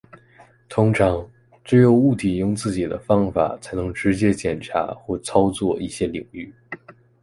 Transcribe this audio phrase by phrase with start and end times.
[0.67, 1.29] 通常，
[1.63, 6.51] 只有物体用自己的方法才能直接检查或操作一些领域。